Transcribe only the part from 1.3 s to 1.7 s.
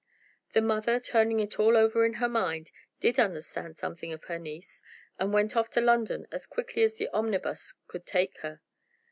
it